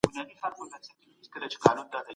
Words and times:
که 0.03 0.07
وخت 0.43 0.57
وي، 0.59 0.69
زده 0.73 1.29
کړه 1.33 1.47
کوم. 1.63 2.05